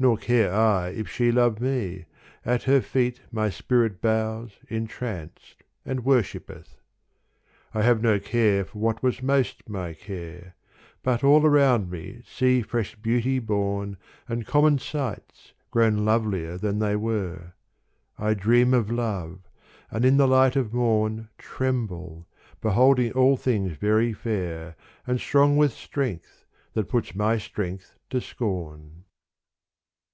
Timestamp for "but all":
11.02-11.44